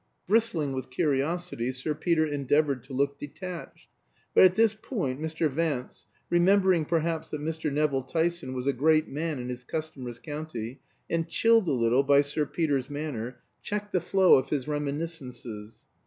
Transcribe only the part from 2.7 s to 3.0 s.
to